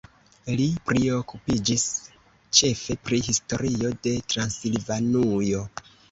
Li 0.59 0.63
priokupiĝis 0.91 1.83
ĉefe 2.59 2.95
pri 3.09 3.19
historio 3.27 3.91
de 4.07 4.13
Transilvanujo. 4.35 5.61